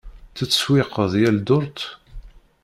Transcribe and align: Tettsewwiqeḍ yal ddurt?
Tettsewwiqeḍ 0.37 1.11
yal 1.21 1.37
ddurt? 1.41 1.79